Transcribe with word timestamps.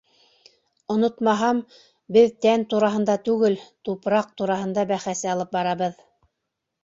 Онотмаһам, 0.93 1.59
беҙ 2.15 2.31
тән 2.45 2.63
тураһында 2.71 3.17
түгел, 3.27 3.57
тупраҡ 3.89 4.31
тураһында 4.41 4.87
бәхәс 4.93 5.21
алып 5.35 5.53
барабыҙ. 5.59 6.01